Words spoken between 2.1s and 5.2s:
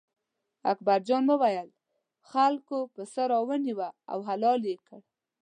خلکو پسه را ونیوه او حلال یې کړ.